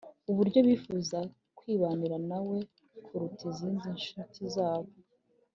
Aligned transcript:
Uburyo 0.29 0.59
bifuza 0.67 1.17
kwibanira 1.57 2.17
na 2.29 2.39
we 2.47 2.57
kuruta 3.05 3.41
izindi 3.51 3.85
nshuti 3.97 4.39
zabo 4.55 4.91